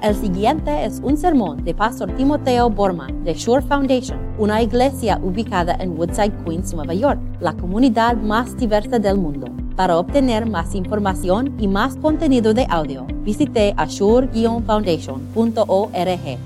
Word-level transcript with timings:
El 0.00 0.14
siguiente 0.14 0.84
es 0.84 1.00
un 1.02 1.16
sermón 1.16 1.64
de 1.64 1.74
Pastor 1.74 2.14
Timoteo 2.14 2.70
Borman 2.70 3.24
de 3.24 3.34
Shore 3.34 3.62
Foundation, 3.62 4.16
una 4.38 4.62
iglesia 4.62 5.18
ubicada 5.20 5.74
en 5.80 5.98
Woodside, 5.98 6.44
Queens, 6.44 6.72
Nueva 6.72 6.94
York, 6.94 7.18
la 7.40 7.52
comunidad 7.54 8.16
más 8.16 8.56
diversa 8.56 9.00
del 9.00 9.18
mundo. 9.18 9.48
Para 9.74 9.98
obtener 9.98 10.46
más 10.46 10.76
información 10.76 11.56
y 11.58 11.66
más 11.66 11.96
contenido 11.96 12.54
de 12.54 12.64
audio, 12.70 13.08
visite 13.24 13.74
ashore-foundation.org. 13.76 16.38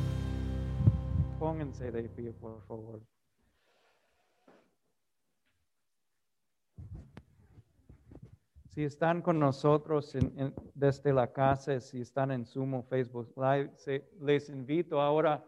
Si 8.73 8.85
están 8.85 9.21
con 9.21 9.39
nosotros 9.39 10.15
en- 10.15 10.33
en- 10.39 10.55
desde 10.75 11.13
la 11.13 11.31
casa, 11.31 11.79
si 11.79 12.01
están 12.01 12.31
en 12.31 12.47
Sumo, 12.47 12.83
Facebook 12.83 13.31
Live, 13.37 13.71
se- 13.77 14.09
les 14.19 14.49
invito 14.49 14.99
ahora 14.99 15.45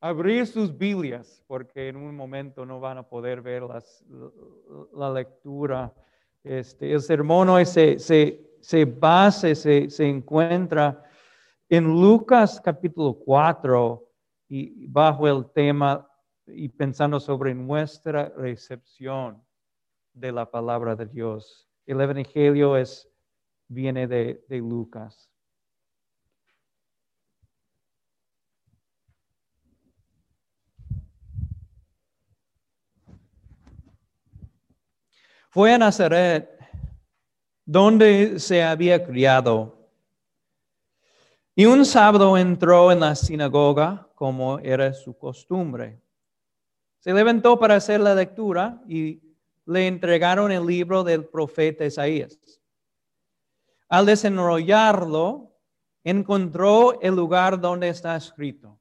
a 0.00 0.08
abrir 0.08 0.46
sus 0.46 0.74
Biblias, 0.74 1.44
porque 1.46 1.88
en 1.88 1.96
un 1.96 2.16
momento 2.16 2.64
no 2.64 2.80
van 2.80 2.96
a 2.96 3.02
poder 3.06 3.42
ver 3.42 3.62
las- 3.62 4.02
la 4.94 5.10
lectura. 5.12 5.92
Este, 6.42 6.90
el 6.94 7.02
sermón 7.02 7.50
hoy 7.50 7.66
se, 7.66 7.98
se, 7.98 8.40
se 8.62 8.86
basa, 8.86 9.54
se, 9.54 9.90
se 9.90 10.08
encuentra 10.08 11.04
en 11.68 11.84
Lucas 11.84 12.58
capítulo 12.64 13.12
4 13.22 14.02
y 14.48 14.86
bajo 14.86 15.28
el 15.28 15.44
tema 15.52 16.08
y 16.46 16.70
pensando 16.70 17.20
sobre 17.20 17.52
nuestra 17.54 18.30
recepción 18.30 19.44
de 20.14 20.32
la 20.32 20.50
palabra 20.50 20.96
de 20.96 21.04
Dios. 21.04 21.68
El 21.86 22.00
Evangelio 22.00 22.76
es, 22.76 23.08
viene 23.68 24.08
de, 24.08 24.44
de 24.48 24.58
Lucas. 24.58 25.30
Fue 35.48 35.72
a 35.72 35.78
Nazaret, 35.78 36.50
donde 37.64 38.38
se 38.38 38.62
había 38.62 39.02
criado. 39.06 39.90
Y 41.54 41.64
un 41.64 41.86
sábado 41.86 42.36
entró 42.36 42.92
en 42.92 43.00
la 43.00 43.14
sinagoga, 43.14 44.10
como 44.14 44.58
era 44.58 44.92
su 44.92 45.16
costumbre. 45.16 46.02
Se 46.98 47.14
levantó 47.14 47.58
para 47.58 47.76
hacer 47.76 48.00
la 48.00 48.14
lectura 48.14 48.82
y 48.86 49.25
le 49.66 49.88
entregaron 49.88 50.52
el 50.52 50.64
libro 50.64 51.02
del 51.02 51.26
profeta 51.26 51.84
Isaías. 51.84 52.38
Al 53.88 54.06
desenrollarlo, 54.06 55.52
encontró 56.04 57.00
el 57.00 57.14
lugar 57.14 57.60
donde 57.60 57.88
está 57.88 58.16
escrito. 58.16 58.78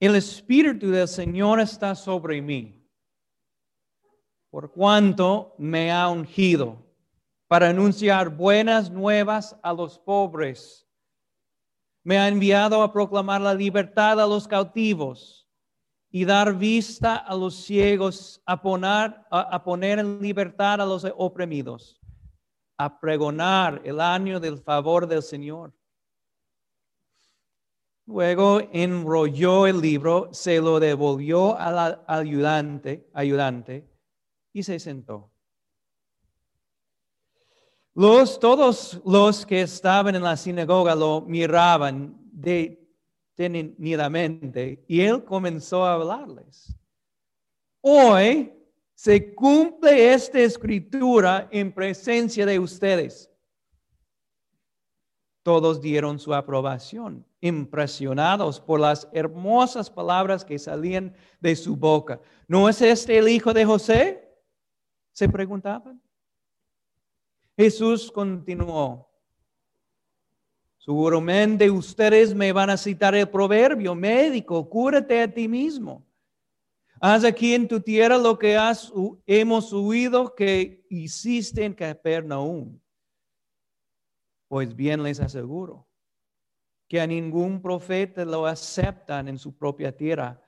El 0.00 0.16
Espíritu 0.16 0.90
del 0.90 1.08
Señor 1.08 1.60
está 1.60 1.94
sobre 1.94 2.42
mí, 2.42 2.84
por 4.50 4.72
cuanto 4.72 5.54
me 5.58 5.90
ha 5.90 6.08
ungido 6.08 6.84
para 7.46 7.70
anunciar 7.70 8.28
buenas 8.28 8.90
nuevas 8.90 9.56
a 9.62 9.72
los 9.72 9.98
pobres. 9.98 10.86
Me 12.02 12.18
ha 12.18 12.28
enviado 12.28 12.82
a 12.82 12.92
proclamar 12.92 13.40
la 13.40 13.54
libertad 13.54 14.20
a 14.20 14.26
los 14.26 14.46
cautivos 14.46 15.45
y 16.16 16.24
dar 16.24 16.54
vista 16.54 17.16
a 17.16 17.36
los 17.36 17.54
ciegos, 17.56 18.40
a 18.46 18.62
poner, 18.62 19.14
a, 19.30 19.62
poner 19.62 19.98
en 19.98 20.18
libertad 20.18 20.80
a 20.80 20.86
los 20.86 21.06
oprimidos, 21.14 22.00
a 22.78 22.98
pregonar 22.98 23.82
el 23.84 24.00
año 24.00 24.40
del 24.40 24.56
favor 24.56 25.06
del 25.06 25.22
Señor. 25.22 25.74
Luego 28.06 28.62
enrolló 28.72 29.66
el 29.66 29.78
libro, 29.78 30.30
se 30.32 30.58
lo 30.58 30.80
devolvió 30.80 31.54
al 31.58 32.02
ayudante, 32.06 33.10
ayudante 33.12 33.86
y 34.54 34.62
se 34.62 34.80
sentó. 34.80 35.30
Los, 37.92 38.40
todos 38.40 39.02
los 39.04 39.44
que 39.44 39.60
estaban 39.60 40.14
en 40.14 40.22
la 40.22 40.38
sinagoga 40.38 40.94
lo 40.94 41.20
miraban 41.20 42.16
y 43.38 45.00
él 45.00 45.24
comenzó 45.24 45.84
a 45.84 45.94
hablarles. 45.94 46.74
Hoy 47.80 48.52
se 48.94 49.34
cumple 49.34 50.14
esta 50.14 50.40
escritura 50.40 51.48
en 51.50 51.72
presencia 51.72 52.46
de 52.46 52.58
ustedes. 52.58 53.30
Todos 55.42 55.80
dieron 55.80 56.18
su 56.18 56.34
aprobación, 56.34 57.24
impresionados 57.40 58.58
por 58.58 58.80
las 58.80 59.08
hermosas 59.12 59.90
palabras 59.90 60.44
que 60.44 60.58
salían 60.58 61.14
de 61.38 61.54
su 61.54 61.76
boca. 61.76 62.20
¿No 62.48 62.68
es 62.68 62.80
este 62.82 63.18
el 63.18 63.28
hijo 63.28 63.52
de 63.52 63.64
José? 63.64 64.28
Se 65.12 65.28
preguntaban. 65.28 66.02
Jesús 67.56 68.10
continuó. 68.10 69.05
Seguramente 70.86 71.68
ustedes 71.68 72.32
me 72.32 72.52
van 72.52 72.70
a 72.70 72.76
citar 72.76 73.12
el 73.16 73.28
proverbio 73.28 73.96
médico, 73.96 74.70
cúrate 74.70 75.20
a 75.20 75.34
ti 75.34 75.48
mismo. 75.48 76.06
Haz 77.00 77.24
aquí 77.24 77.54
en 77.54 77.66
tu 77.66 77.80
tierra 77.80 78.16
lo 78.16 78.38
que 78.38 78.56
has, 78.56 78.92
hemos 79.26 79.72
oído 79.72 80.32
que 80.36 80.86
hiciste 80.88 81.64
en 81.64 81.74
Capernaum. 81.74 82.78
Pues 84.46 84.76
bien 84.76 85.02
les 85.02 85.18
aseguro 85.18 85.88
que 86.88 87.00
a 87.00 87.06
ningún 87.08 87.60
profeta 87.60 88.24
lo 88.24 88.46
aceptan 88.46 89.26
en 89.26 89.38
su 89.38 89.56
propia 89.56 89.90
tierra. 89.90 90.40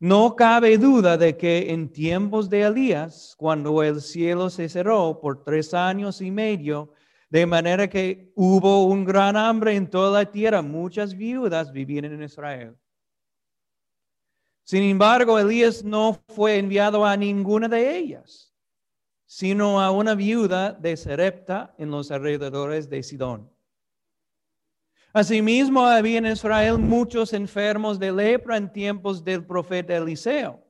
No 0.00 0.34
cabe 0.34 0.78
duda 0.78 1.18
de 1.18 1.36
que 1.36 1.70
en 1.74 1.92
tiempos 1.92 2.48
de 2.48 2.62
Elías, 2.62 3.34
cuando 3.36 3.82
el 3.82 4.00
cielo 4.00 4.48
se 4.48 4.70
cerró 4.70 5.20
por 5.20 5.44
tres 5.44 5.74
años 5.74 6.22
y 6.22 6.30
medio, 6.30 6.94
de 7.30 7.44
manera 7.44 7.88
que 7.88 8.32
hubo 8.34 8.86
un 8.86 9.04
gran 9.04 9.36
hambre 9.36 9.74
en 9.76 9.88
toda 9.88 10.22
la 10.22 10.30
tierra, 10.30 10.62
muchas 10.62 11.14
viudas 11.14 11.72
vivían 11.72 12.06
en 12.06 12.22
Israel. 12.22 12.76
Sin 14.64 14.82
embargo, 14.82 15.38
Elías 15.38 15.84
no 15.84 16.20
fue 16.28 16.58
enviado 16.58 17.04
a 17.04 17.16
ninguna 17.16 17.68
de 17.68 17.96
ellas, 17.96 18.54
sino 19.26 19.80
a 19.80 19.90
una 19.90 20.14
viuda 20.14 20.72
de 20.72 20.96
Serepta 20.96 21.74
en 21.78 21.90
los 21.90 22.10
alrededores 22.10 22.88
de 22.88 23.02
Sidón. 23.02 23.50
Asimismo, 25.12 25.86
había 25.86 26.18
en 26.18 26.26
Israel 26.26 26.78
muchos 26.78 27.32
enfermos 27.32 27.98
de 27.98 28.12
lepra 28.12 28.56
en 28.56 28.70
tiempos 28.70 29.24
del 29.24 29.44
profeta 29.44 29.96
Eliseo, 29.96 30.62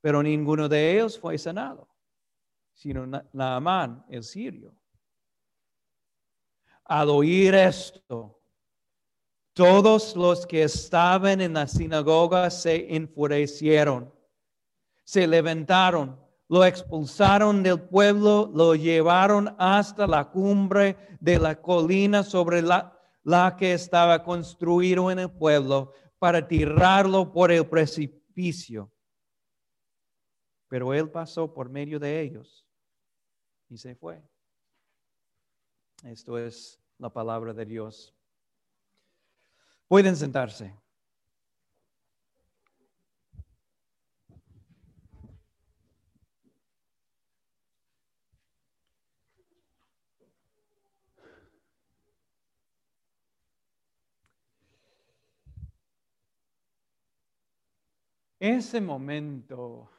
pero 0.00 0.22
ninguno 0.22 0.68
de 0.68 0.92
ellos 0.92 1.18
fue 1.18 1.36
sanado, 1.38 1.88
sino 2.74 3.06
Naamán, 3.32 4.04
el 4.08 4.22
sirio. 4.22 4.74
Al 6.84 7.08
oír 7.08 7.54
esto, 7.54 8.42
todos 9.54 10.16
los 10.16 10.46
que 10.46 10.64
estaban 10.64 11.40
en 11.40 11.54
la 11.54 11.66
sinagoga 11.66 12.50
se 12.50 12.94
enfurecieron, 12.94 14.12
se 15.04 15.26
levantaron, 15.26 16.20
lo 16.48 16.64
expulsaron 16.64 17.62
del 17.62 17.80
pueblo, 17.80 18.50
lo 18.52 18.74
llevaron 18.74 19.54
hasta 19.58 20.06
la 20.06 20.30
cumbre 20.30 20.96
de 21.20 21.38
la 21.38 21.60
colina 21.60 22.22
sobre 22.22 22.60
la, 22.60 23.00
la 23.22 23.56
que 23.56 23.72
estaba 23.72 24.22
construido 24.22 25.10
en 25.10 25.20
el 25.20 25.30
pueblo 25.30 25.92
para 26.18 26.46
tirarlo 26.46 27.32
por 27.32 27.50
el 27.50 27.66
precipicio. 27.66 28.92
Pero 30.68 30.92
él 30.92 31.08
pasó 31.10 31.52
por 31.54 31.70
medio 31.70 31.98
de 31.98 32.20
ellos 32.20 32.66
y 33.68 33.78
se 33.78 33.94
fue. 33.94 34.22
Esto 36.04 36.36
es 36.36 36.78
la 36.98 37.08
palabra 37.08 37.54
de 37.54 37.64
Dios. 37.64 38.14
Pueden 39.88 40.14
sentarse. 40.16 40.74
Ese 58.38 58.78
momento 58.78 59.90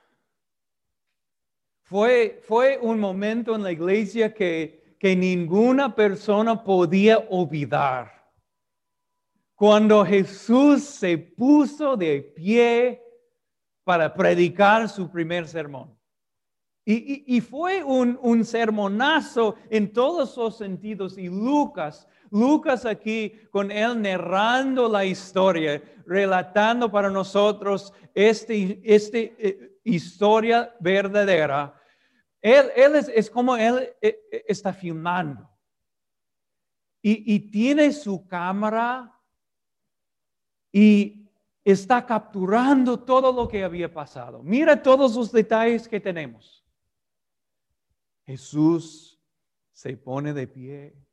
fue, 1.81 2.43
fue 2.43 2.77
un 2.79 2.99
momento 2.99 3.55
en 3.55 3.63
la 3.63 3.71
iglesia 3.71 4.31
que, 4.31 4.84
que 5.05 5.15
ninguna 5.15 5.93
persona 5.93 6.63
podía 6.63 7.19
olvidar. 7.29 8.11
Cuando 9.53 10.03
Jesús 10.03 10.81
se 10.81 11.15
puso 11.15 11.95
de 11.95 12.21
pie 12.35 13.03
para 13.83 14.11
predicar 14.11 14.89
su 14.89 15.07
primer 15.11 15.47
sermón. 15.47 15.95
Y, 16.83 17.23
y- 17.37 17.39
fue 17.39 17.83
un, 17.83 18.17
un 18.19 18.43
sermonazo 18.43 19.53
en 19.69 19.93
todos 19.93 20.35
los 20.37 20.57
sentidos. 20.57 21.19
Y 21.19 21.29
Lucas 21.29 22.07
Lucas 22.31 22.83
aquí, 22.85 23.31
con 23.51 23.71
él 23.71 24.01
narrando 24.01 24.89
la 24.89 25.05
historia, 25.05 25.83
relatando 26.07 26.91
para 26.91 27.11
nosotros 27.11 27.93
esta 28.15 28.53
este, 28.53 29.35
eh, 29.37 29.77
historia 29.83 30.75
verdadera, 30.79 31.79
él, 32.45 32.95
es, 32.95 33.29
como 33.29 33.57
él 33.57 33.95
eh, 34.01 34.19
eh, 34.31 34.45
está 34.47 34.71
filmando. 34.71 35.49
Y 37.07 37.51
tiene 37.51 37.91
su 37.91 38.25
cámara 38.25 39.15
y 40.71 41.29
está 41.63 42.03
capturando 42.03 42.99
todo 42.99 43.31
lo 43.31 43.47
que 43.47 43.63
había 43.63 43.93
pasado. 43.93 44.41
Mira 44.41 44.81
todos 44.81 45.15
los 45.15 45.31
detalles 45.31 45.87
que 45.87 45.99
tenemos. 45.99 46.65
Jesús 48.25 49.21
se 49.71 49.95
pone 49.97 50.33
de 50.33 50.47
pie. 50.47 51.04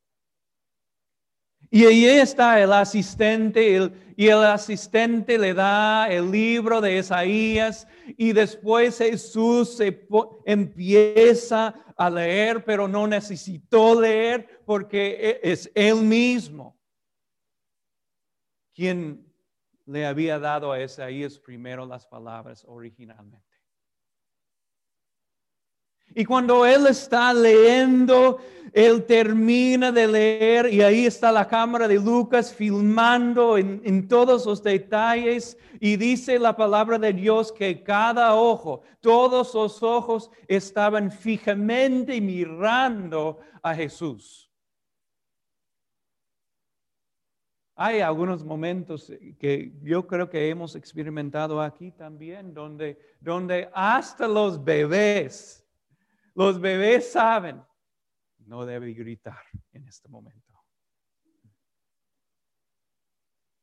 Y 1.75 1.87
ahí 1.87 2.05
está 2.05 2.61
el 2.61 2.71
asistente, 2.71 3.91
y 4.15 4.29
el 4.29 4.45
asistente 4.45 5.39
le 5.39 5.55
da 5.55 6.07
el 6.11 6.31
libro 6.31 6.83
de 6.83 6.99
Isaías, 6.99 7.89
y 8.19 8.35
después 8.35 8.99
Jesús 8.99 9.79
se 9.79 10.07
empieza 10.45 11.75
a 11.97 12.11
leer, 12.11 12.63
pero 12.63 12.87
no 12.87 13.07
necesitó 13.07 13.99
leer 13.99 14.63
porque 14.67 15.41
e, 15.43 15.51
es 15.51 15.73
él 15.75 16.03
mismo 16.03 16.79
quien 18.75 19.27
le 19.87 20.05
había 20.05 20.39
dado 20.39 20.73
a 20.73 20.83
Isaías 20.83 21.39
primero 21.39 21.87
las 21.87 22.07
palabras 22.07 22.67
originalmente. 22.69 23.52
Y 26.15 26.25
cuando 26.25 26.67
él 26.67 26.87
está 26.87 27.33
leyendo, 27.33 28.39
él 28.73 29.05
termina 29.05 29.93
de 29.93 30.07
leer 30.07 30.73
y 30.73 30.81
ahí 30.81 31.05
está 31.05 31.31
la 31.31 31.47
cámara 31.47 31.87
de 31.87 31.97
Lucas 31.97 32.55
filmando 32.55 33.59
en, 33.59 34.09
todos 34.09 34.47
los 34.47 34.63
detalles 34.63 35.59
y 35.79 35.97
dice 35.97 36.39
la 36.39 36.57
palabra 36.57 36.99
de 36.99 37.13
Dios 37.13 37.53
que 37.53 37.83
cada 37.83 38.35
ojo, 38.35 38.83
todos 39.01 39.55
los 39.55 39.83
ojos 39.83 40.31
estaban 40.49 41.11
fijamente 41.11 42.19
mirando 42.21 43.41
a 43.63 43.75
Jesús. 43.75 44.51
Hay 47.75 48.01
algunos 48.01 48.45
momentos 48.45 49.13
que 49.39 49.73
yo 49.83 50.07
creo 50.07 50.31
que 50.31 50.49
hemos 50.49 50.77
experimentado 50.77 51.61
aquí 51.61 51.91
también, 51.91 52.55
donde, 52.55 52.99
donde 53.21 53.69
hasta 53.75 54.29
los 54.29 54.63
bebés, 54.63 55.62
los 56.35 56.61
bebés 56.61 57.13
saben, 57.13 57.63
no 58.39 58.65
debe 58.65 58.93
gritar 58.93 59.43
en 59.73 59.87
este 59.87 60.09
momento. 60.09 60.41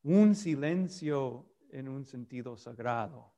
Un 0.04 0.36
silencio 0.36 1.50
en 1.71 1.88
un 1.89 2.06
sentido 2.06 2.57
sagrado. 2.57 3.33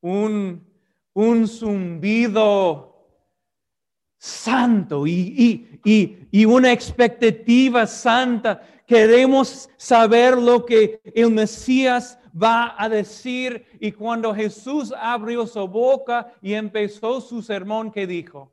Un, 0.00 0.66
un 1.12 1.48
zumbido 1.48 2.96
santo 4.18 5.06
y, 5.06 5.70
y, 5.84 6.28
y, 6.30 6.44
una 6.44 6.72
expectativa 6.72 7.86
santa. 7.86 8.62
Queremos 8.86 9.68
saber 9.76 10.38
lo 10.38 10.64
que 10.64 11.00
el 11.14 11.30
Mesías 11.30 12.18
va 12.40 12.74
a 12.76 12.88
decir. 12.88 13.66
Y 13.80 13.92
cuando 13.92 14.34
Jesús 14.34 14.92
abrió 14.96 15.46
su 15.46 15.66
boca 15.66 16.32
y 16.40 16.54
empezó 16.54 17.20
su 17.20 17.42
sermón, 17.42 17.90
¿qué 17.90 18.06
dijo? 18.06 18.52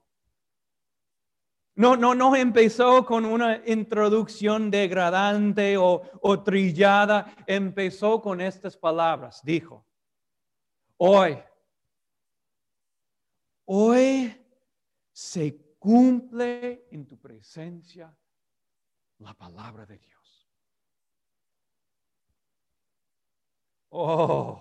No, 1.75 1.97
no, 1.97 2.13
no 2.13 2.35
empezó 2.35 3.03
con 3.03 3.25
una 3.25 3.61
introducción 3.65 4.69
degradante 4.69 5.75
o, 5.77 6.03
o 6.21 6.43
trillada, 6.43 7.33
empezó 7.47 8.21
con 8.21 8.41
estas 8.41 8.77
palabras. 8.77 9.41
Dijo, 9.43 9.83
hoy, 10.97 11.39
hoy 13.65 14.39
se 15.11 15.75
cumple 15.79 16.87
en 16.91 17.07
tu 17.07 17.19
presencia 17.19 18.15
la 19.17 19.33
palabra 19.33 19.85
de 19.87 19.97
Dios. 19.97 20.12
Oh, 23.95 24.59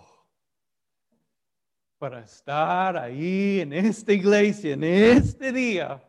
para 1.98 2.20
estar 2.20 2.96
ahí 2.98 3.60
en 3.60 3.72
esta 3.72 4.12
iglesia, 4.12 4.74
en 4.74 4.84
este 4.84 5.50
día. 5.50 6.02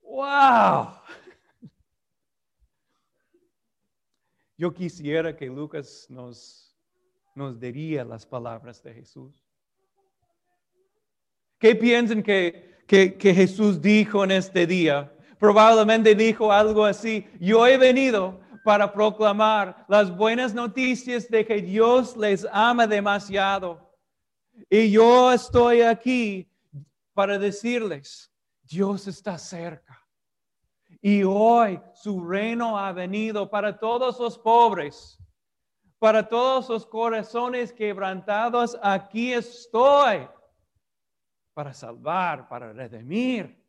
¡Wow! 0.00 0.94
Yo 4.56 4.72
quisiera 4.72 5.36
que 5.36 5.46
Lucas 5.46 6.06
nos, 6.08 6.72
nos 7.34 7.58
diría 7.58 8.04
las 8.04 8.24
palabras 8.24 8.80
de 8.82 8.94
Jesús. 8.94 9.44
¿Qué 11.58 11.74
piensan 11.74 12.22
que 12.22 12.72
que, 12.86 13.34
Jesús 13.34 13.80
dijo 13.80 14.22
en 14.22 14.32
este 14.32 14.66
día. 14.66 15.10
Probablemente 15.38 16.14
dijo 16.14 16.52
algo 16.52 16.84
así, 16.84 17.26
yo 17.40 17.66
he 17.66 17.78
venido 17.78 18.40
para 18.64 18.92
proclamar 18.92 19.84
las 19.88 20.14
buenas 20.14 20.54
noticias 20.54 21.28
de 21.28 21.44
que 21.44 21.60
Dios 21.60 22.16
les 22.16 22.46
ama 22.52 22.86
demasiado. 22.86 23.92
Y 24.68 24.90
yo 24.90 25.32
estoy 25.32 25.82
aquí 25.82 26.48
para 27.14 27.38
decirles, 27.38 28.32
Dios 28.62 29.06
está 29.06 29.38
cerca. 29.38 29.98
Y 31.00 31.24
hoy 31.24 31.80
su 31.94 32.24
reino 32.24 32.78
ha 32.78 32.92
venido 32.92 33.50
para 33.50 33.78
todos 33.78 34.20
los 34.20 34.38
pobres, 34.38 35.18
para 35.98 36.28
todos 36.28 36.68
los 36.68 36.86
corazones 36.86 37.72
quebrantados. 37.72 38.78
Aquí 38.82 39.32
estoy 39.32 40.28
para 41.54 41.74
salvar, 41.74 42.48
para 42.48 42.72
redimir. 42.72 43.61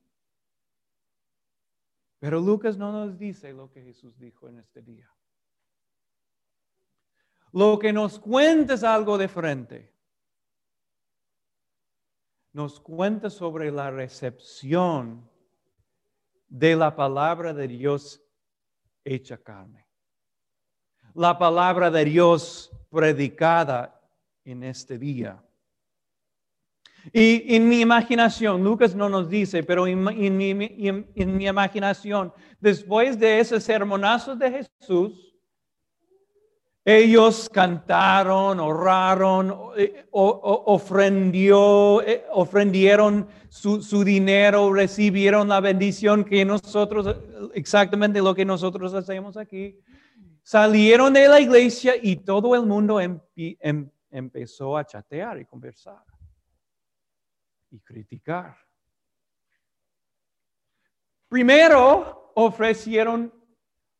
Pero 2.24 2.40
Lucas 2.40 2.78
no 2.78 2.94
nos 2.94 3.18
dice 3.20 3.52
lo 3.52 3.70
que 3.70 3.82
Jesús 3.82 4.18
dijo 4.18 4.48
en 4.48 4.60
este 4.60 4.82
día. 4.82 5.14
Lo 7.52 7.78
que 7.78 7.92
nos 7.92 8.18
cuenta 8.18 8.76
es 8.76 8.84
algo 8.86 9.18
diferente. 9.18 9.94
Nos 12.54 12.80
cuenta 12.80 13.30
sobre 13.30 13.72
la 13.72 13.92
recepción 13.92 15.30
de 16.48 16.78
la 16.78 16.96
palabra 16.96 17.54
de 17.54 17.68
Dios 17.68 18.24
hecha 19.04 19.38
carne. 19.38 19.86
La 21.16 21.38
palabra 21.38 21.92
de 21.92 22.06
Dios 22.06 22.72
predicada 22.90 24.02
en 24.46 24.64
este 24.64 24.98
día. 24.98 25.44
Y 27.12 27.56
en 27.56 27.68
mi 27.68 27.82
imaginación, 27.82 28.64
Lucas 28.64 28.96
no 28.96 29.10
nos 29.10 29.30
dice, 29.30 29.64
pero 29.64 29.88
en, 29.88 30.38
mi, 30.38 31.46
imaginación, 31.46 32.32
después 32.62 33.20
de 33.20 33.40
ese 33.40 33.60
sermonazo 33.60 34.36
de 34.36 34.70
Jesús, 34.80 35.34
ellos 36.86 37.50
cantaron, 37.50 38.60
oraron, 38.60 39.56
eh, 39.78 40.06
ofrendió, 40.12 42.02
eh, 42.02 42.26
ofrendieron 42.32 43.28
su, 43.50 43.82
su, 43.82 44.04
dinero, 44.04 44.72
recibieron 44.74 45.48
la 45.48 45.62
bendición 45.62 46.24
que 46.26 46.44
nosotros, 46.44 47.16
exactamente 47.54 48.22
lo 48.22 48.36
que 48.36 48.46
nosotros 48.46 48.94
hacemos 48.94 49.38
aquí. 49.38 49.80
Salieron 50.42 51.14
de 51.14 51.28
la 51.30 51.40
iglesia 51.40 51.94
y 52.02 52.18
todo 52.18 52.54
el 52.56 52.66
mundo 52.66 53.00
em, 53.00 53.20
empezó 54.12 54.78
a 54.78 54.86
chatear 54.86 55.40
y 55.40 55.46
conversar 55.46 56.04
y 57.74 57.80
criticar. 57.80 58.56
Primero 61.28 62.32
ofrecieron 62.36 63.34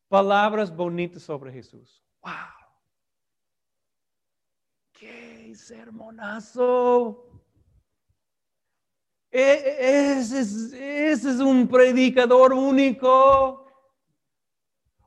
palabras 0.08 0.74
bonitas 0.74 1.24
sobre 1.24 1.52
Jesús. 1.52 2.04
¡Wow! 2.22 2.32
¡Qué 4.92 5.52
sermonazo! 5.56 7.42
E, 9.32 9.40
e, 9.40 10.12
ese 10.18 10.40
es, 10.40 10.72
ese 10.72 11.30
es 11.30 11.40
un 11.40 11.66
predicador 11.66 12.52
único. 12.52 13.66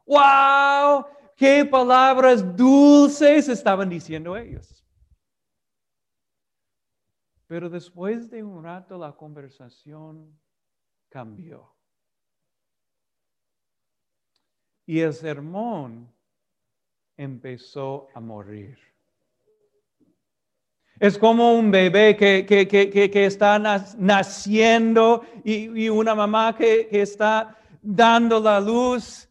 ¡Wow! 0.05 1.05
¡Qué 1.37 1.63
palabras 1.63 2.43
dulces 2.57 3.47
estaban 3.47 3.87
diciendo 3.87 4.35
ellos! 4.35 4.76
Pero 7.47 7.69
después 7.69 8.29
de 8.29 8.43
un 8.43 8.63
rato 8.63 8.97
la 8.97 9.13
conversación 9.13 10.37
cambió. 11.09 11.73
Y 14.85 14.99
el 14.99 15.13
sermón 15.13 16.13
empezó 17.15 18.09
a 18.13 18.19
morir. 18.19 18.77
Es 20.99 21.17
como 21.17 21.53
un 21.53 21.69
bebé 21.69 22.15
que, 22.15 22.45
que, 22.45 23.25
está 23.25 23.59
naciendo 23.59 25.23
y, 25.43 25.89
una 25.89 26.15
mamá 26.15 26.55
que, 26.55 26.89
está 26.91 27.55
dando 27.81 28.39
la 28.39 28.59
luz 28.59 29.29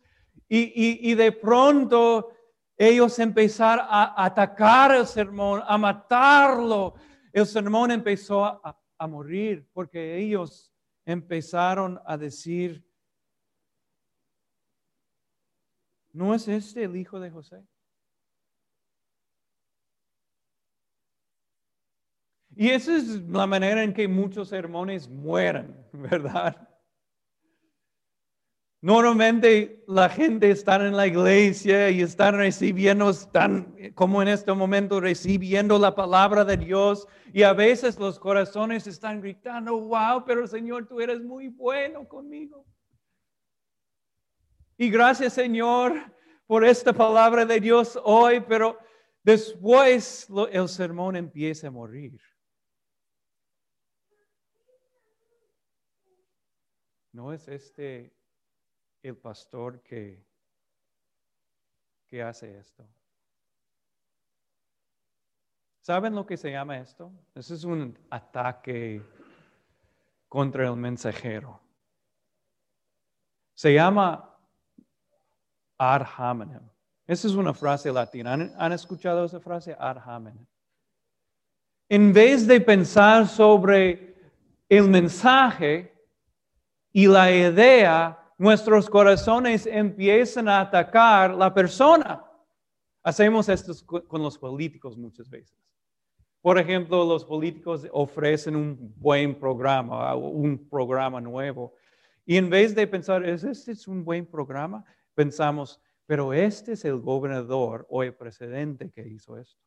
Y, 0.49 1.11
y, 1.11 1.15
de 1.15 1.33
pronto 1.33 2.31
ellos 2.77 3.19
empezaron 3.19 3.85
a 3.89 4.25
atacar 4.25 4.95
el 4.95 5.07
sermón, 5.07 5.63
a 5.67 5.77
matarlo. 5.77 6.95
El 7.37 7.45
sermón 7.45 7.91
empezó 7.91 8.47
a, 8.47 8.81
a 8.97 9.07
morir 9.07 9.69
porque 9.75 10.17
ellos 10.17 10.73
empezaron 11.05 12.01
a 12.07 12.17
decir, 12.17 12.83
¿no 16.15 16.35
es 16.35 16.49
este 16.49 16.85
el 16.85 16.97
hijo 16.97 17.21
de 17.21 17.31
José? 17.31 17.63
Y 22.55 22.71
esa 22.71 22.97
es 22.97 23.21
la 23.29 23.47
manera 23.47 23.83
en 23.83 23.93
que 23.93 24.09
muchos 24.09 24.49
sermones 24.49 25.07
mueren, 25.07 25.77
¿verdad? 25.93 26.66
Normalmente 28.83 29.83
la 29.89 30.09
gente 30.09 30.51
está 30.51 30.77
en 30.77 30.97
la 30.97 31.07
iglesia 31.07 31.89
y 31.91 32.03
están 32.03 32.37
recibiendo, 32.37 33.09
están 33.09 33.75
como 33.95 34.21
en 34.21 34.29
este 34.29 34.53
momento 34.53 35.01
recibiendo 35.01 35.79
la 35.79 35.95
palabra 35.95 36.45
de 36.45 36.59
Dios 36.59 37.09
y 37.33 37.43
a 37.43 37.55
veces 37.55 37.99
los 37.99 38.19
corazones 38.19 38.87
están 38.87 39.23
gritando, 39.23 39.81
wow, 39.81 40.25
pero 40.27 40.47
Señor, 40.47 40.87
tú 40.87 41.01
eres 41.01 41.23
muy 41.23 41.49
bueno 41.49 42.07
conmigo. 42.07 42.67
Y 44.77 44.91
gracias 44.91 45.33
Señor 45.33 45.95
por 46.47 46.63
esta 46.63 46.93
palabra 46.93 47.47
de 47.47 47.59
Dios 47.59 47.99
hoy, 48.05 48.41
pero 48.47 48.79
después 49.23 50.29
el 50.53 50.69
sermón 50.69 51.17
empieza 51.17 51.69
a 51.69 51.71
morir. 51.71 52.21
¿No 57.11 57.33
es 57.33 57.49
este 57.49 58.15
el 59.09 59.17
pastor 59.17 59.83
que, 59.83 60.25
que 62.07 62.23
hace 62.23 62.59
esto? 62.59 62.87
¿Saben 65.81 66.15
lo 66.15 66.27
que 66.27 66.37
se 66.37 66.51
llama 66.51 66.79
esto? 66.79 67.13
Ese 67.35 67.55
es 67.55 67.65
un 67.65 67.97
ataque 68.11 69.03
contra 70.29 70.67
el 70.67 70.77
mensajero. 70.77 71.61
Se 73.55 73.73
llama 73.73 74.37
ad 75.79 76.07
hominem. 76.19 76.69
Esa 77.07 77.29
es 77.29 77.35
una 77.35 77.55
frase 77.55 77.93
latina. 77.93 78.33
¿Han, 78.33 78.73
escuchado 78.73 79.25
esa 79.25 79.39
frase? 79.39 79.77
Ad 79.79 79.99
hominem. 80.05 80.45
En 81.89 82.13
vez 82.13 82.49
de 82.49 82.61
pensar 82.61 83.29
sobre 83.29 84.17
el 84.69 84.89
mensaje, 84.89 85.97
y 86.97 87.07
la 87.07 87.31
idea, 87.31 88.19
nuestros 88.39 88.89
corazones 88.91 89.67
empiezan 89.67 90.49
a 90.49 90.61
atacar 90.61 91.35
la 91.35 91.53
persona. 91.53 92.23
Hacemos 93.03 93.49
esto 93.49 93.73
con 93.87 94.23
los 94.23 94.37
políticos 94.39 94.97
muchas 94.97 95.29
veces. 95.31 95.57
Por 96.41 96.59
ejemplo, 96.59 97.05
los 97.05 97.25
políticos 97.25 97.87
ofrecen 97.91 98.55
un 98.55 98.95
buen 98.97 99.39
programa, 99.39 100.15
un 100.15 100.69
programa 100.69 101.21
nuevo. 101.21 101.75
Y 102.25 102.37
en 102.37 102.51
vez 102.51 102.75
de 102.75 102.87
pensar, 102.87 103.25
¿este 103.25 103.73
es 103.73 103.89
un 103.89 104.05
buen 104.05 104.27
programa? 104.27 104.85
Pensamos, 105.15 105.81
pero 106.07 106.33
este 106.33 106.73
es 106.73 106.85
el 106.85 107.01
gobernador 107.01 107.87
o 107.91 108.03
el 108.03 108.15
presidente 108.15 108.91
que 108.91 109.07
hizo 109.09 109.39
esto. 109.39 109.61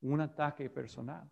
Un 0.00 0.20
ataque 0.20 0.70
personal. 0.70 1.30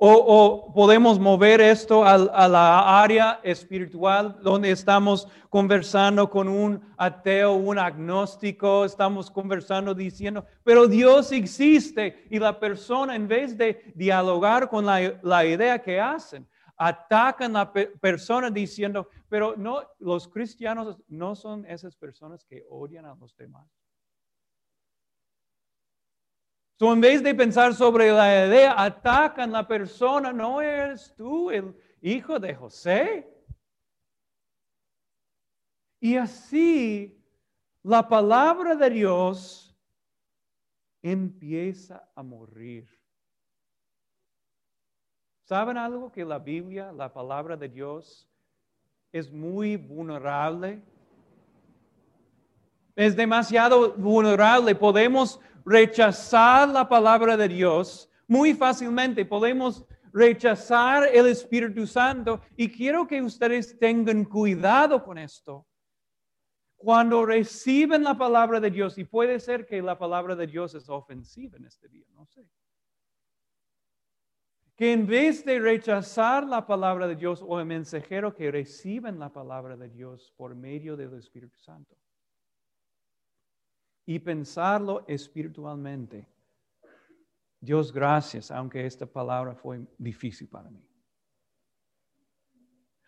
O, 0.00 0.72
podemos 0.72 1.18
mover 1.18 1.60
esto 1.60 2.04
a, 2.04 2.46
la 2.46 3.02
área 3.02 3.40
espiritual 3.42 4.38
donde 4.40 4.70
estamos 4.70 5.26
conversando 5.50 6.30
con 6.30 6.48
un 6.48 6.80
ateo, 6.96 7.54
un 7.54 7.80
agnóstico, 7.80 8.84
estamos 8.84 9.28
conversando 9.28 9.94
diciendo, 9.94 10.46
pero 10.62 10.86
Dios 10.86 11.32
existe 11.32 12.28
y 12.30 12.38
la 12.38 12.60
persona 12.60 13.16
en 13.16 13.26
vez 13.26 13.58
de 13.58 13.92
dialogar 13.96 14.68
con 14.68 14.86
la, 14.86 15.18
la 15.20 15.44
idea 15.44 15.80
que 15.80 16.00
hacen, 16.00 16.46
atacan 16.76 17.56
a 17.56 17.64
la 17.64 17.72
persona 17.72 18.50
diciendo, 18.50 19.08
pero 19.28 19.56
no, 19.56 19.82
los 19.98 20.28
cristianos 20.28 20.96
no 21.08 21.34
son 21.34 21.66
esas 21.66 21.96
personas 21.96 22.44
que 22.44 22.64
odian 22.70 23.04
a 23.04 23.16
los 23.16 23.36
demás. 23.36 23.66
So, 26.78 26.92
en 26.92 27.00
vez 27.00 27.24
de 27.24 27.34
pensar 27.34 27.74
sobre 27.74 28.12
la 28.12 28.46
idea, 28.46 28.72
atacan 28.80 29.50
la 29.50 29.66
persona, 29.66 30.32
¿no 30.32 30.62
eres 30.62 31.12
tú 31.16 31.50
el 31.50 31.74
hijo 32.00 32.38
de 32.38 32.54
José? 32.54 33.28
Y 35.98 36.16
así 36.16 37.20
la 37.82 38.08
palabra 38.08 38.76
de 38.76 38.90
Dios 38.90 39.76
empieza 41.02 42.08
a 42.14 42.22
morir. 42.22 42.88
¿Saben 45.42 45.76
algo? 45.78 46.12
Que 46.12 46.24
la 46.24 46.38
Biblia, 46.38 46.92
la 46.92 47.12
palabra 47.12 47.56
de 47.56 47.68
Dios, 47.68 48.30
es 49.10 49.32
muy 49.32 49.76
vulnerable. 49.76 50.80
Es 52.94 53.16
demasiado 53.16 53.94
vulnerable. 53.94 54.76
Podemos 54.76 55.40
rechazar 55.68 56.68
la 56.68 56.88
palabra 56.88 57.36
de 57.36 57.48
Dios, 57.48 58.10
muy 58.26 58.54
fácilmente 58.54 59.24
podemos 59.26 59.84
rechazar 60.12 61.08
el 61.12 61.26
Espíritu 61.26 61.86
Santo 61.86 62.40
y 62.56 62.70
quiero 62.70 63.06
que 63.06 63.20
ustedes 63.20 63.78
tengan 63.78 64.24
cuidado 64.24 65.04
con 65.04 65.18
esto. 65.18 65.66
Cuando 66.76 67.26
reciben 67.26 68.04
la 68.04 68.16
palabra 68.16 68.60
de 68.60 68.70
Dios, 68.70 68.96
y 68.98 69.04
puede 69.04 69.40
ser 69.40 69.66
que 69.66 69.82
la 69.82 69.98
palabra 69.98 70.36
de 70.36 70.46
Dios 70.46 70.74
es 70.74 70.88
ofensiva 70.88 71.56
en 71.58 71.66
este 71.66 71.88
día, 71.88 72.06
no 72.14 72.24
sé. 72.24 72.48
Que 74.76 74.92
en 74.92 75.06
vez 75.06 75.44
de 75.44 75.58
rechazar 75.58 76.46
la 76.46 76.64
palabra 76.64 77.08
de 77.08 77.16
Dios 77.16 77.44
o 77.46 77.58
el 77.58 77.66
mensajero 77.66 78.32
que 78.32 78.52
reciben 78.52 79.18
la 79.18 79.32
palabra 79.32 79.76
de 79.76 79.88
Dios 79.88 80.32
por 80.36 80.54
medio 80.54 80.96
del 80.96 81.14
Espíritu 81.14 81.58
Santo, 81.58 81.96
y 84.08 84.18
pensarlo 84.18 85.04
espiritualmente. 85.06 86.26
Dios 87.60 87.92
gracias, 87.92 88.50
aunque 88.50 88.86
esta 88.86 89.04
palabra 89.04 89.54
fue 89.54 89.86
difícil 89.98 90.48
para 90.48 90.70
mí. 90.70 90.82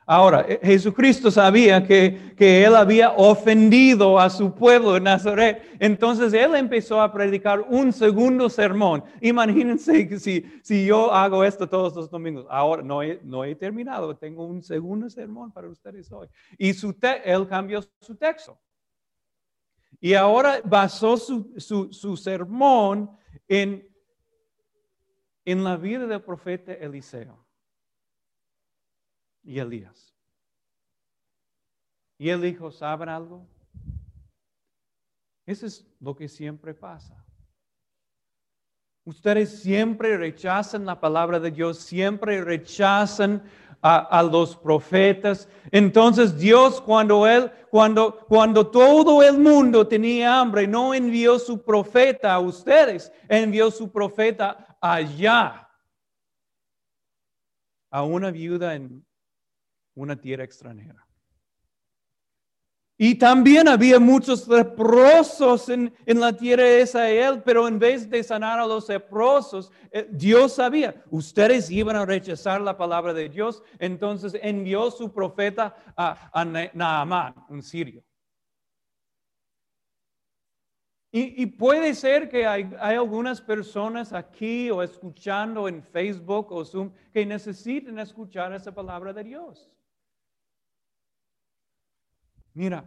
Ahora, 0.04 0.44
eh, 0.46 0.60
Jesucristo 0.62 1.30
sabía 1.30 1.86
que, 1.86 2.34
que, 2.36 2.64
él 2.64 2.76
había 2.76 3.12
ofendido 3.12 4.18
a 4.18 4.28
su 4.28 4.54
pueblo 4.54 4.92
de 4.92 5.00
Nazaret. 5.00 5.62
Entonces 5.78 6.34
él 6.34 6.54
empezó 6.54 7.00
a 7.00 7.10
predicar 7.10 7.62
un 7.62 7.94
segundo 7.94 8.50
sermón. 8.50 9.02
Imagínense 9.22 10.18
si, 10.18 10.44
si 10.62 10.84
yo 10.84 11.10
hago 11.14 11.42
esto 11.44 11.66
todos 11.66 11.96
los 11.96 12.10
domingos. 12.10 12.44
Ahora 12.50 12.82
no 12.82 13.02
he, 13.02 13.20
no 13.24 13.42
he 13.42 13.54
terminado, 13.54 14.14
tengo 14.18 14.44
un 14.44 14.62
segundo 14.62 15.08
sermón 15.08 15.50
para 15.50 15.70
ustedes 15.70 16.12
hoy. 16.12 16.28
Y 16.58 16.74
su 16.74 16.94
él 17.24 17.48
cambió 17.48 17.80
su 18.00 18.14
texto. 18.16 18.58
Y 20.00 20.14
ahora 20.14 20.62
basó 20.64 21.16
su, 21.18 22.16
sermón 22.16 23.10
en, 23.46 23.86
en 25.44 25.62
la 25.62 25.76
vida 25.76 26.06
del 26.06 26.22
profeta 26.22 26.72
Eliseo 26.72 27.46
y 29.42 29.58
Elías. 29.58 30.14
Y 32.16 32.30
él 32.30 32.40
dijo, 32.40 32.70
¿saben 32.70 33.08
algo? 33.08 33.46
Eso 35.44 35.66
es 35.66 35.86
lo 36.00 36.14
que 36.14 36.28
siempre 36.28 36.74
pasa. 36.74 37.24
Ustedes 39.10 39.60
siempre 39.60 40.16
rechazan 40.16 40.86
la 40.86 41.00
palabra 41.00 41.40
de 41.40 41.50
Dios, 41.50 41.80
siempre 41.80 42.44
rechazan 42.44 43.42
a, 43.82 44.22
los 44.22 44.54
profetas. 44.54 45.48
Entonces 45.72 46.38
Dios 46.38 46.80
cuando 46.80 47.26
él, 47.26 47.50
cuando, 47.70 48.24
cuando 48.28 48.70
todo 48.70 49.20
el 49.24 49.36
mundo 49.36 49.88
tenía 49.88 50.38
hambre, 50.38 50.68
no 50.68 50.94
envió 50.94 51.40
su 51.40 51.60
profeta 51.60 52.34
a 52.34 52.38
ustedes, 52.38 53.12
envió 53.28 53.72
su 53.72 53.90
profeta 53.90 54.78
allá, 54.80 55.68
a 57.90 58.04
una 58.04 58.30
viuda 58.30 58.76
en 58.76 59.04
una 59.96 60.14
tierra 60.14 60.44
extranjera. 60.44 61.04
Y 63.02 63.14
también 63.14 63.66
había 63.66 63.98
muchos 63.98 64.46
leprosos 64.46 65.70
en, 65.70 65.90
la 66.04 66.36
tierra 66.36 66.64
de 66.64 66.82
Israel, 66.82 67.40
pero 67.42 67.66
en 67.66 67.78
vez 67.78 68.10
de 68.10 68.22
sanar 68.22 68.60
a 68.60 68.66
los 68.66 68.90
leprosos, 68.90 69.72
eh, 69.90 70.06
Dios 70.10 70.52
sabía, 70.52 71.02
ustedes 71.08 71.70
iban 71.70 71.96
a 71.96 72.04
rechazar 72.04 72.60
la 72.60 72.76
palabra 72.76 73.14
de 73.14 73.30
Dios, 73.30 73.62
entonces 73.78 74.38
envió 74.42 74.90
su 74.90 75.10
profeta 75.10 75.74
a, 75.96 76.30
a 76.30 76.44
Naaman, 76.44 77.34
un 77.48 77.62
sirio. 77.62 78.04
Y, 81.10 81.46
puede 81.46 81.94
ser 81.94 82.28
que 82.28 82.46
hay, 82.46 82.70
hay, 82.78 82.96
algunas 82.96 83.40
personas 83.40 84.12
aquí 84.12 84.70
o 84.70 84.82
escuchando 84.82 85.68
en 85.68 85.82
Facebook 85.82 86.52
o 86.52 86.66
Zoom 86.66 86.92
que 87.14 87.24
necesiten 87.24 87.98
escuchar 87.98 88.52
esa 88.52 88.74
palabra 88.74 89.14
de 89.14 89.24
Dios. 89.24 89.72
Mira, 92.60 92.84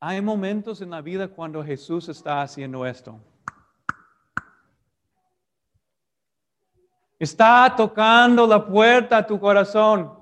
hay 0.00 0.20
momentos 0.20 0.80
en 0.80 0.90
la 0.90 1.00
vida 1.00 1.28
cuando 1.28 1.62
Jesús 1.62 2.08
está 2.08 2.42
haciendo 2.42 2.84
esto. 2.84 3.20
Está 7.20 7.72
tocando 7.76 8.48
la 8.48 8.66
puerta 8.66 9.18
a 9.18 9.24
tu 9.24 9.38
corazón. 9.38 10.12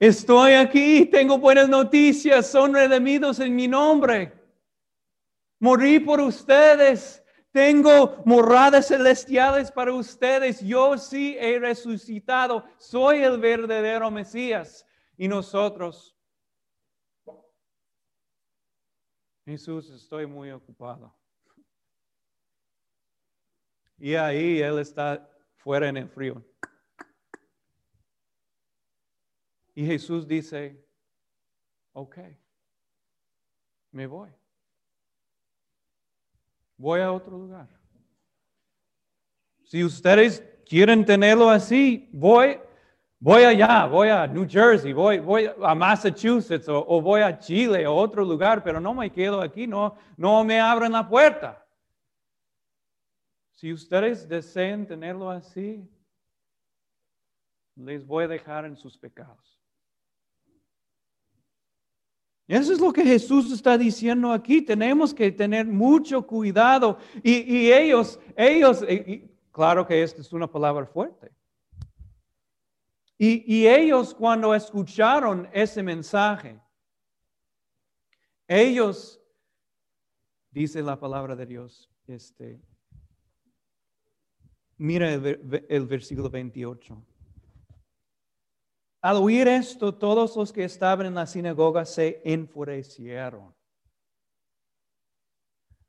Estoy 0.00 0.54
aquí, 0.54 1.06
tengo 1.06 1.38
buenas 1.38 1.68
noticias, 1.68 2.50
son 2.50 2.74
redimidos 2.74 3.38
en 3.38 3.54
mi 3.54 3.68
nombre. 3.68 4.32
Morí 5.60 6.00
por 6.00 6.20
ustedes, 6.20 7.24
tengo 7.56 8.22
moradas 8.26 8.88
celestiales 8.88 9.72
para 9.72 9.90
ustedes. 9.90 10.60
Yo 10.60 10.98
sí 10.98 11.38
he 11.40 11.58
resucitado, 11.58 12.62
soy 12.76 13.22
el 13.22 13.38
verdadero 13.38 14.10
Mesías. 14.10 14.86
Y 15.16 15.26
nosotros, 15.26 16.14
Jesús, 19.46 19.88
estoy 19.88 20.26
muy 20.26 20.50
ocupado. 20.50 21.16
Y 23.96 24.14
ahí 24.16 24.60
Él 24.60 24.78
está 24.78 25.26
fuera 25.56 25.88
en 25.88 25.96
el 25.96 26.10
frío. 26.10 26.44
Y 29.74 29.86
Jesús 29.86 30.28
dice, 30.28 30.86
ok, 31.94 32.18
me 33.92 34.06
voy. 34.06 34.30
Voy 36.76 37.00
a 37.00 37.12
otro 37.12 37.38
lugar. 37.38 37.68
Si 39.64 39.82
ustedes 39.82 40.42
quieren 40.68 41.04
tenerlo 41.04 41.48
así, 41.48 42.08
voy, 42.12 42.60
voy 43.18 43.42
allá, 43.44 43.86
voy 43.86 44.08
a 44.08 44.26
New 44.26 44.46
Jersey, 44.48 44.92
voy, 44.92 45.18
voy 45.18 45.50
a 45.62 45.74
Massachusetts 45.74 46.68
o, 46.68 47.00
voy 47.00 47.22
a 47.22 47.38
Chile 47.38 47.86
o 47.86 47.94
otro 47.94 48.24
lugar, 48.24 48.62
pero 48.62 48.78
no 48.80 48.94
me 48.94 49.10
quedo 49.10 49.40
aquí, 49.40 49.66
no, 49.66 49.96
no 50.16 50.44
me 50.44 50.60
abran 50.60 50.92
la 50.92 51.08
puerta. 51.08 51.66
Si 53.54 53.72
ustedes 53.72 54.28
desean 54.28 54.86
tenerlo 54.86 55.30
así, 55.30 55.88
les 57.74 58.06
voy 58.06 58.24
a 58.24 58.28
dejar 58.28 58.66
en 58.66 58.76
sus 58.76 58.98
pecados. 58.98 59.55
Eso 62.48 62.72
es 62.72 62.80
lo 62.80 62.92
que 62.92 63.02
Jesús 63.02 63.50
está 63.52 63.76
diciendo 63.76 64.32
aquí. 64.32 64.62
Tenemos 64.62 65.12
que 65.12 65.32
tener 65.32 65.66
mucho 65.66 66.24
cuidado. 66.24 66.98
Y, 67.22 67.72
ellos, 67.72 68.20
ellos, 68.36 68.84
claro 69.50 69.84
que 69.84 70.02
esta 70.02 70.20
es 70.20 70.32
una 70.32 70.46
palabra 70.46 70.86
fuerte. 70.86 71.32
Y, 73.18 73.42
y, 73.52 73.66
ellos 73.66 74.14
cuando 74.14 74.54
escucharon 74.54 75.48
ese 75.52 75.82
mensaje, 75.82 76.60
ellos, 78.46 79.20
dice 80.50 80.82
la 80.82 81.00
palabra 81.00 81.34
de 81.34 81.46
Dios, 81.46 81.90
este, 82.06 82.60
mira 84.76 85.12
el, 85.14 85.66
el 85.68 85.86
versículo 85.86 86.28
28. 86.28 87.02
Al 89.06 89.18
oír 89.18 89.46
esto, 89.46 89.94
todos 89.94 90.34
los 90.34 90.52
que 90.52 90.64
estaban 90.64 91.06
en 91.06 91.14
la 91.14 91.28
sinagoga 91.28 91.84
se 91.84 92.20
enfurecieron. 92.24 93.54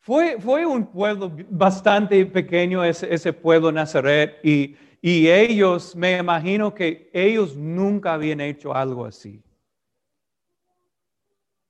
Fue, 0.02 0.40
fue 0.40 0.68
un 0.68 0.86
pueblo 0.86 1.36
bastante 1.50 2.24
pequeño 2.28 2.84
ese, 2.84 3.12
ese 3.12 3.34
pueblo 3.34 3.72
Nazaret 3.72 4.38
y, 4.44 4.76
y 5.02 5.28
ellos, 5.30 5.96
me 5.96 6.20
imagino 6.20 6.76
que 6.76 7.10
ellos 7.12 7.56
nunca 7.56 8.14
habían 8.14 8.40
hecho 8.40 8.72
algo 8.72 9.04
así. 9.04 9.44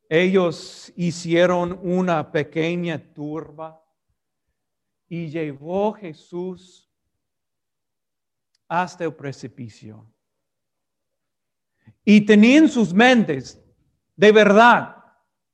Ellos 0.09 0.91
hicieron 0.97 1.79
una 1.81 2.29
pequeña 2.29 2.99
turba 3.13 3.81
y 5.07 5.29
llevó 5.29 5.93
Jesús 5.93 6.91
hasta 8.67 9.05
el 9.05 9.13
precipicio 9.13 10.05
y 12.10 12.22
tenían 12.22 12.70
sus 12.70 12.93
mentes, 12.93 13.62
de 14.15 14.32
verdad, 14.32 14.96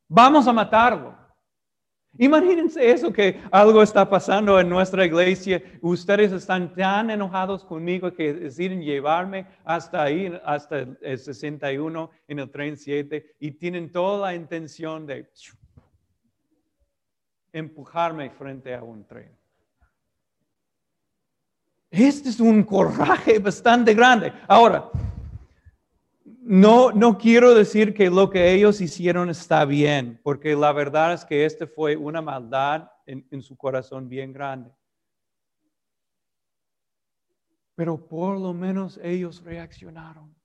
vamos 0.07 0.47
a 0.47 0.53
matarlo. 0.53 1.17
Imagínense 2.19 2.91
eso, 2.91 3.11
que 3.11 3.41
algo 3.49 3.81
está 3.81 4.07
pasando 4.07 4.59
en 4.59 4.69
nuestra 4.69 5.03
iglesia. 5.03 5.63
Ustedes 5.81 6.31
están 6.31 6.75
tan 6.75 7.09
enojados 7.09 7.65
conmigo 7.65 8.13
que 8.13 8.35
deciden 8.35 8.83
llevarme 8.83 9.47
hasta 9.65 10.03
ahí, 10.03 10.31
hasta 10.45 10.85
el 11.01 11.17
61 11.17 12.11
en 12.27 12.37
el 12.37 12.51
tren 12.51 12.77
7 12.77 13.35
y 13.39 13.49
tienen 13.53 13.91
toda 13.91 14.27
la 14.27 14.35
intención 14.35 15.07
de 15.07 15.27
empujarme 17.51 18.29
frente 18.29 18.75
a 18.75 18.83
un 18.83 19.07
tren. 19.07 19.35
Este 21.89 22.29
es 22.29 22.39
un 22.39 22.61
coraje 22.61 23.39
bastante 23.39 23.95
grande. 23.95 24.31
Ahora, 24.47 24.91
no, 26.45 26.91
no 26.91 27.17
quiero 27.17 27.53
decir 27.53 27.93
que 27.93 28.09
lo 28.09 28.29
que 28.29 28.51
ellos 28.51 28.81
hicieron 28.81 29.29
está 29.29 29.63
bien, 29.63 30.19
porque 30.23 30.55
la 30.55 30.73
verdad 30.73 31.13
es 31.13 31.23
que 31.23 31.45
este 31.45 31.67
fue 31.67 31.95
una 31.95 32.21
maldad 32.21 32.91
en, 33.05 33.41
su 33.41 33.55
corazón 33.55 34.09
bien 34.09 34.33
grande. 34.33 34.71
Pero 37.75 37.97
por 37.97 38.37
lo 38.39 38.53
menos 38.53 38.99
ellos 39.01 39.41
reaccionaron. 39.41 40.35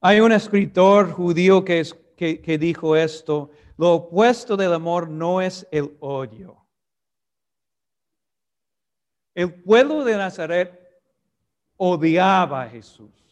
Hay 0.00 0.20
un 0.20 0.32
escritor 0.32 1.10
judío 1.10 1.64
que, 1.64 2.58
dijo 2.58 2.96
esto, 2.96 3.50
lo 3.76 3.94
opuesto 3.94 4.56
del 4.56 4.72
amor 4.72 5.08
no 5.08 5.40
es 5.40 5.66
el 5.72 5.96
odio. 5.98 6.64
El 9.34 9.52
pueblo 9.62 10.04
de 10.04 10.16
Nazaret 10.16 10.80
odiaba 11.76 12.62
a 12.62 12.68
Jesús. 12.68 13.23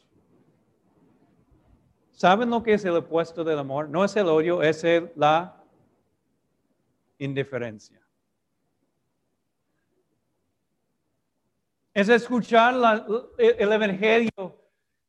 ¿Saben 2.22 2.50
lo 2.50 2.62
que 2.62 2.74
es 2.74 2.84
el 2.84 2.94
opuesto 2.94 3.42
del 3.42 3.58
amor? 3.58 3.88
No 3.88 4.04
es 4.04 4.14
el 4.14 4.28
odio, 4.28 4.62
es 4.62 4.84
la 5.16 5.60
indiferencia. 7.18 8.00
Es 11.92 12.08
escuchar 12.08 12.76
el 13.36 13.72
Evangelio. 13.72 14.56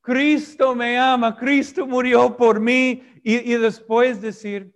Cristo 0.01 0.73
me 0.73 0.97
ama, 0.97 1.37
Cristo 1.37 1.85
murió 1.85 2.35
por 2.35 2.59
mí 2.59 3.03
y, 3.23 3.53
y 3.53 3.57
después 3.57 4.19
decir, 4.19 4.73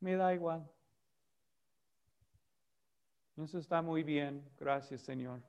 me 0.00 0.16
da 0.16 0.34
igual. 0.34 0.70
Eso 3.38 3.58
está 3.58 3.80
muy 3.80 4.02
bien, 4.02 4.46
gracias 4.60 5.00
Señor. 5.00 5.42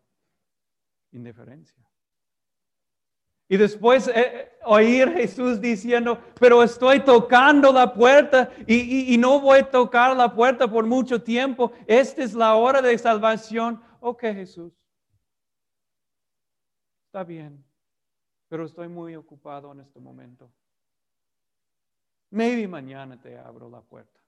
Indiferencia. 1.11 1.84
Y 3.47 3.57
después 3.57 4.07
eh, 4.07 4.13
eh, 4.15 4.51
oír 4.65 5.09
Jesús 5.13 5.61
diciendo, 5.61 6.19
pero 6.39 6.63
estoy 6.63 6.99
tocando 7.01 7.71
la 7.71 7.93
puerta 7.93 8.51
y, 8.65 9.13
y, 9.13 9.17
no 9.17 9.39
voy 9.39 9.59
a 9.59 9.69
tocar 9.69 10.15
la 10.15 10.33
puerta 10.33 10.67
por 10.67 10.85
mucho 10.85 11.21
tiempo. 11.21 11.71
Esta 11.85 12.23
es 12.23 12.33
la 12.33 12.55
hora 12.55 12.81
de 12.81 12.97
salvación. 12.97 13.81
Ok, 13.99 14.21
Jesús. 14.21 14.73
Está 17.05 17.23
bien, 17.23 17.63
pero 18.49 18.65
estoy 18.65 18.87
muy 18.87 19.15
ocupado 19.15 19.71
en 19.71 19.81
este 19.81 19.99
momento. 19.99 20.51
Maybe 22.31 22.67
mañana 22.67 23.21
te 23.21 23.37
abro 23.37 23.69
la 23.69 23.81
puerta. 23.81 24.19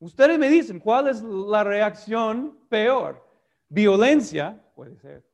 Ustedes 0.00 0.38
me 0.38 0.50
dicen, 0.50 0.80
¿cuál 0.80 1.06
es 1.06 1.22
la 1.22 1.62
reacción 1.62 2.58
peor? 2.68 3.24
Violencia, 3.68 4.60
puede 4.74 4.96
ser 4.96 5.33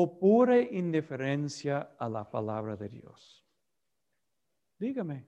o 0.00 0.06
pura 0.16 0.60
indiferencia 0.60 1.90
a 1.98 2.08
la 2.08 2.30
palabra 2.30 2.76
de 2.76 2.88
Dios? 2.88 3.44
Dígame. 4.78 5.26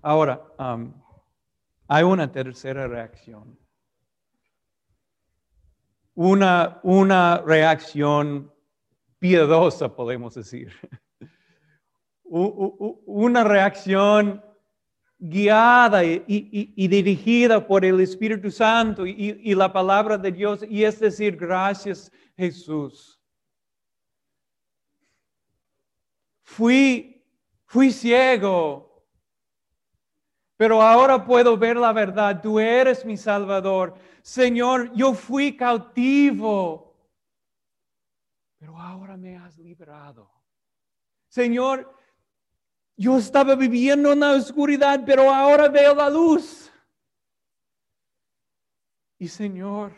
Ahora, 0.00 0.42
um, 0.58 0.94
hay 1.86 2.04
una 2.04 2.32
tercera 2.32 2.88
reacción. 2.88 3.58
Una, 6.14 6.80
una 6.84 7.42
reacción 7.42 8.50
piadosa, 9.18 9.94
podemos 9.94 10.36
decir. 10.36 10.72
una 12.24 13.44
reacción 13.44 14.42
guiada 15.18 16.04
y, 16.04 16.88
dirigida 16.88 17.66
por 17.66 17.84
el 17.84 18.00
Espíritu 18.00 18.50
Santo 18.50 19.04
y, 19.04 19.54
la 19.54 19.72
palabra 19.72 20.16
de 20.16 20.30
Dios, 20.30 20.64
y 20.68 20.84
es 20.84 21.00
decir, 21.00 21.36
gracias 21.36 22.12
Jesús. 22.36 23.20
Fui, 26.42 27.22
fui 27.66 27.92
ciego, 27.92 29.04
Pero 30.56 30.82
ahora 30.82 31.24
puedo 31.24 31.56
ver 31.56 31.76
la 31.76 31.92
verdad. 31.92 32.40
Tú 32.42 32.58
eres 32.58 33.04
mi 33.04 33.16
Salvador. 33.16 33.94
Señor, 34.22 34.92
yo 34.92 35.14
fui 35.14 35.56
cautivo. 35.56 36.96
Pero 38.58 38.76
ahora 38.76 39.16
me 39.16 39.36
has 39.36 39.56
liberado. 39.58 40.28
Señor, 41.28 41.94
yo 42.98 43.16
estaba 43.16 43.54
viviendo 43.54 44.12
en 44.12 44.20
la 44.20 44.32
oscuridad, 44.32 45.00
pero 45.06 45.32
ahora 45.32 45.68
veo 45.68 45.94
la 45.94 46.10
luz. 46.10 46.68
Y 49.18 49.28
Señor, 49.28 49.96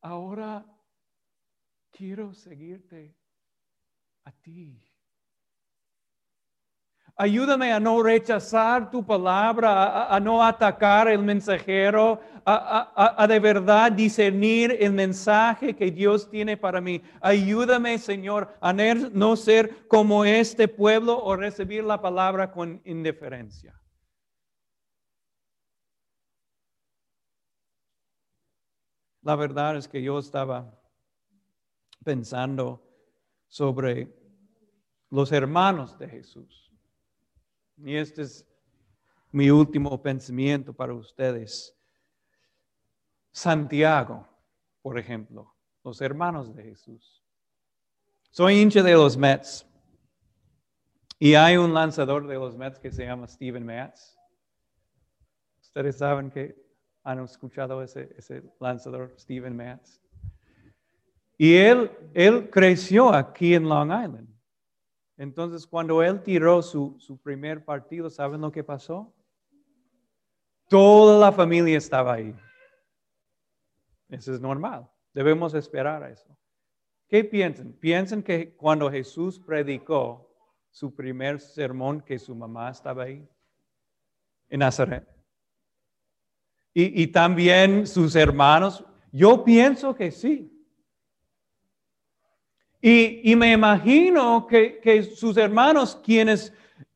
ahora 0.00 0.64
quiero 1.90 2.32
seguirte 2.32 3.14
a 4.24 4.32
ti. 4.32 4.82
Ayúdame 7.18 7.72
a 7.72 7.80
no 7.80 8.02
rechazar 8.02 8.90
tu 8.90 9.02
palabra, 9.02 10.14
a, 10.14 10.20
no 10.20 10.44
atacar 10.44 11.08
el 11.08 11.22
mensajero, 11.22 12.20
a, 12.44 13.26
de 13.26 13.40
verdad 13.40 13.90
discernir 13.90 14.76
el 14.78 14.92
mensaje 14.92 15.74
que 15.74 15.90
Dios 15.90 16.28
tiene 16.28 16.58
para 16.58 16.78
mí. 16.82 17.02
Ayúdame, 17.22 17.98
Señor, 17.98 18.54
a 18.60 18.74
no 18.74 19.34
ser 19.34 19.88
como 19.88 20.26
este 20.26 20.68
pueblo 20.68 21.18
o 21.24 21.34
recibir 21.36 21.84
la 21.84 22.02
palabra 22.02 22.52
con 22.52 22.82
indiferencia. 22.84 23.74
La 29.22 29.36
verdad 29.36 29.76
es 29.76 29.88
que 29.88 30.02
yo 30.02 30.18
estaba 30.18 30.78
pensando 32.04 32.86
sobre 33.48 34.14
los 35.08 35.32
hermanos 35.32 35.98
de 35.98 36.08
Jesús. 36.08 36.65
Y 37.78 37.96
este 37.96 38.22
es 38.22 38.46
mi 39.32 39.50
último 39.50 40.00
pensamiento 40.00 40.72
para 40.72 40.94
ustedes. 40.94 41.76
Santiago, 43.32 44.26
por 44.80 44.98
ejemplo, 44.98 45.54
los 45.84 46.00
hermanos 46.00 46.54
de 46.54 46.62
Jesús. 46.62 47.22
Soy 48.30 48.60
hincha 48.60 48.82
de 48.82 48.94
los 48.94 49.16
Mets. 49.16 49.66
Y 51.18 51.34
hay 51.34 51.56
un 51.56 51.72
lanzador 51.72 52.26
de 52.26 52.34
los 52.34 52.56
Mets 52.56 52.78
que 52.78 52.90
se 52.90 53.04
llama 53.04 53.26
Steven 53.26 53.64
Matz. 53.64 54.16
Ustedes 55.60 55.98
saben 55.98 56.30
que 56.30 56.56
han 57.02 57.22
escuchado 57.22 57.82
ese, 57.82 58.14
ese 58.16 58.42
lanzador, 58.58 59.14
Steven 59.18 59.56
Matz. 59.56 60.00
Y 61.38 61.56
él, 61.56 61.90
él 62.14 62.50
creció 62.50 63.12
aquí 63.12 63.54
en 63.54 63.68
Long 63.68 63.90
Island. 63.90 64.35
Entonces, 65.16 65.66
cuando 65.66 66.02
él 66.02 66.22
tiró 66.22 66.60
su, 66.62 67.20
primer 67.22 67.64
partido, 67.64 68.10
¿saben 68.10 68.40
lo 68.40 68.52
que 68.52 68.62
pasó? 68.62 69.14
Toda 70.68 71.18
la 71.18 71.32
familia 71.32 71.78
estaba 71.78 72.14
ahí. 72.14 72.34
Eso 74.08 74.34
es 74.34 74.40
normal. 74.40 74.90
Debemos 75.14 75.54
esperar 75.54 76.02
a 76.02 76.10
eso. 76.10 76.36
¿Qué 77.08 77.24
piensan? 77.24 77.72
¿Piensan 77.72 78.22
que 78.22 78.54
cuando 78.56 78.90
Jesús 78.90 79.38
predicó 79.38 80.34
su 80.70 80.94
primer 80.94 81.40
sermón, 81.40 82.02
que 82.02 82.18
su 82.18 82.34
mamá 82.34 82.70
estaba 82.70 83.04
ahí? 83.04 83.26
En 84.48 84.60
Nazaret. 84.60 85.08
Y, 86.74 87.02
y 87.02 87.06
también 87.06 87.86
sus 87.86 88.14
hermanos. 88.16 88.84
Yo 89.12 89.42
pienso 89.44 89.94
que 89.94 90.10
sí. 90.10 90.55
Y, 92.88 93.34
me 93.34 93.50
imagino 93.50 94.46
que, 94.46 95.02
sus 95.02 95.36
hermanos, 95.36 95.96
quienes 96.04 96.52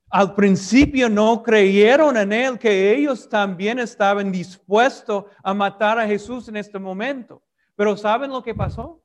al 0.08 0.36
principio 0.36 1.08
no 1.08 1.42
creyeron 1.42 2.16
en 2.16 2.32
él, 2.32 2.60
que 2.60 2.94
ellos 2.94 3.28
también 3.28 3.80
estaban 3.80 4.30
dispuestos 4.30 5.24
a 5.42 5.52
matar 5.52 5.98
a 5.98 6.06
Jesús 6.06 6.46
en 6.46 6.58
este 6.58 6.78
momento. 6.78 7.42
Pero 7.74 7.96
¿saben 7.96 8.30
lo 8.30 8.40
que 8.40 8.54
pasó 8.54 9.02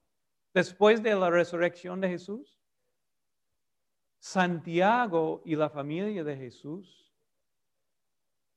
después 0.53 1.01
de 1.01 1.15
la 1.15 1.31
resurrección 1.31 1.99
de 2.01 2.09
Jesús? 2.09 2.55
Santiago 4.19 5.41
y 5.43 5.55
la 5.55 5.71
familia 5.71 6.23
de 6.23 6.37
Jesús 6.37 7.11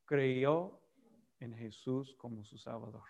creyó 0.05 0.79
en 1.41 1.55
Jesús 1.55 2.14
como 2.19 2.45
su 2.45 2.59
Salvador. 2.59 3.05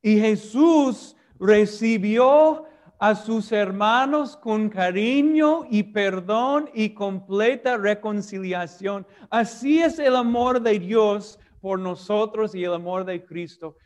Y 0.00 0.20
Jesús 0.20 1.16
recibió 1.42 2.66
a 3.00 3.16
sus 3.16 3.50
hermanos 3.50 4.36
con 4.36 4.68
cariño 4.68 5.64
y 5.68 5.82
perdón 5.82 6.70
y 6.72 6.94
completa 6.94 7.76
reconciliación. 7.76 9.04
Así 9.28 9.82
es 9.82 9.98
el 9.98 10.14
amor 10.14 10.62
de 10.62 10.78
Dios 10.78 11.40
por 11.60 11.80
nosotros 11.80 12.54
y 12.54 12.62
el 12.62 12.72
amor 12.74 13.04
de 13.04 13.24
Cristo. 13.24 13.76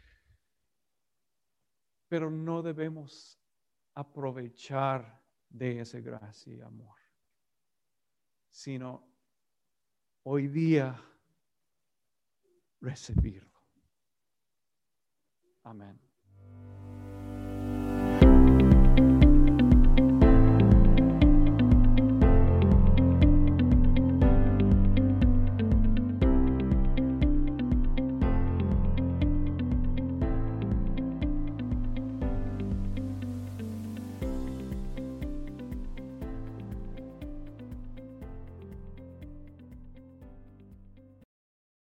Pero 2.09 2.31
no 2.31 2.61
debemos 2.61 3.41
aprovechar 3.95 5.23
de 5.49 5.81
esa 5.81 5.99
gracia 6.01 6.53
y 6.53 6.61
amor, 6.61 6.99
sino 8.51 9.09
hoy 10.25 10.47
día 10.49 11.03
recibirlo. 12.83 13.59
Amén. 15.63 16.06